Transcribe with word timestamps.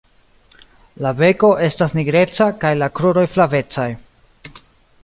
La 1.07 1.11
beko 1.19 1.51
estas 1.67 1.93
nigreca 1.99 2.49
kaj 2.65 2.73
la 2.81 2.89
kruroj 3.01 3.27
flavecaj. 3.37 3.89